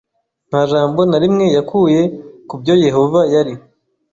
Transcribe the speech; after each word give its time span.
Nta 0.49 0.61
jambo 0.71 1.01
na 1.09 1.17
rimwe 1.23 1.45
yakuye 1.55 2.01
ku 2.47 2.55
byoYehova 2.61 3.21
yari 3.33 3.53